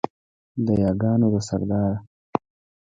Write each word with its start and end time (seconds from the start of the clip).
د 0.65 0.67
یاګانو 0.83 1.27
ده 1.33 1.41
سرداره 1.47 1.95